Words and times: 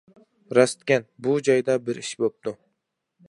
راستكەن، 0.57 1.05
بۇ 1.27 1.35
جايدا 1.49 1.77
بىر 1.89 2.01
ئىش 2.05 2.13
بوپتۇ. 2.23 2.55